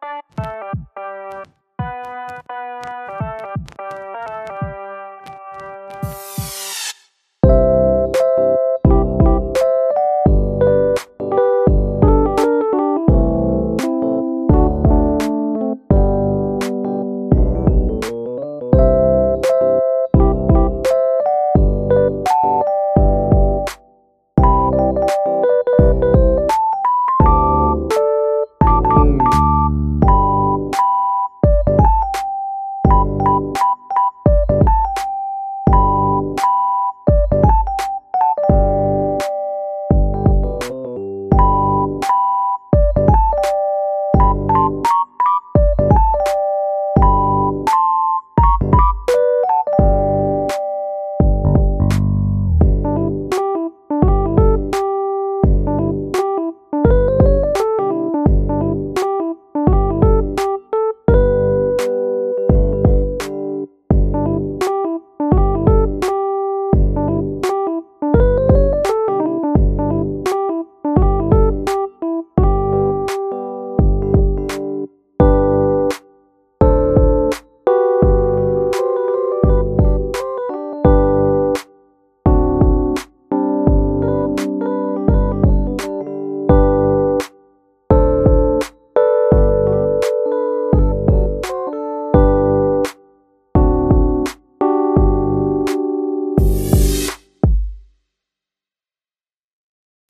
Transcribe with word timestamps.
Bye. 0.00 0.47